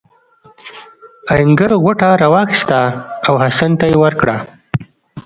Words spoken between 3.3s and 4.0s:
حسن ته یې